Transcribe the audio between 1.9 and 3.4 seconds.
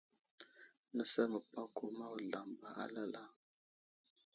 ma wuzlam ba alala.